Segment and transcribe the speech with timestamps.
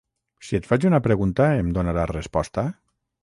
[0.45, 2.67] Si et faig una pregunta, em donaràs resposta?